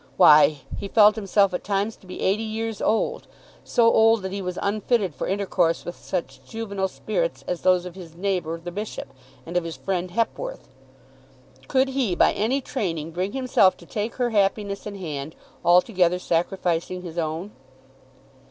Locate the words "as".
7.47-7.61